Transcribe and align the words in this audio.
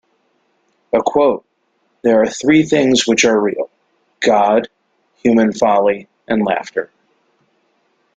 A 0.93 0.99
quote: 0.99 1.45
There 2.01 2.23
are 2.23 2.27
three 2.27 2.63
things 2.63 3.05
which 3.05 3.23
are 3.23 3.39
real: 3.39 3.69
God, 4.19 4.67
human 5.21 5.53
folly, 5.53 6.07
and 6.27 6.43
laughter. 6.43 6.89